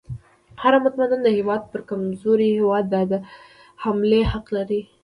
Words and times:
هر 0.61 0.73
متمدن 0.83 1.21
هیواد 1.35 1.61
پر 1.71 1.81
کمزوري 1.89 2.49
هیواد 2.59 2.85
د 3.11 3.13
حملې 3.83 4.21
حق 4.31 4.47
لري. 4.57 4.81